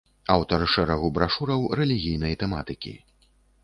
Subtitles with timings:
[0.35, 3.01] Аўтар шэрагу брашураў рэлігійнай тэматыкі.